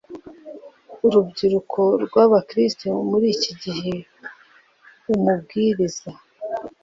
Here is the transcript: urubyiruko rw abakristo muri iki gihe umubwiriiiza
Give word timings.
urubyiruko 1.05 1.81
rw 2.05 2.15
abakristo 2.25 2.87
muri 3.09 3.27
iki 3.35 3.51
gihe 3.63 3.93
umubwiriiiza 5.13 6.11